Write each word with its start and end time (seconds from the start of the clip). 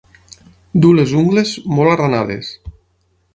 Dur 0.85 0.93
les 0.99 1.13
ungles 1.19 1.51
molt 1.75 1.93
arranades. 1.97 2.51